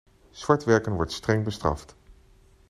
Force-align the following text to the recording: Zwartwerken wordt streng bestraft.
Zwartwerken 0.31 0.93
wordt 0.93 1.11
streng 1.11 1.43
bestraft. 1.43 1.95